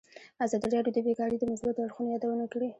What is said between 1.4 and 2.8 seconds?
مثبتو اړخونو یادونه کړې.